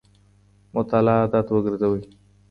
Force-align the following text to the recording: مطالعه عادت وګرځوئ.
مطالعه 0.75 1.19
عادت 1.21 1.47
وګرځوئ. 1.51 2.01